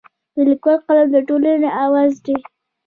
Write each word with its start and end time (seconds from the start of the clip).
د 0.35 0.37
لیکوال 0.49 0.77
قلم 0.85 1.07
د 1.13 1.17
ټولنې 1.27 1.69
اواز 1.83 2.13
دی. 2.25 2.35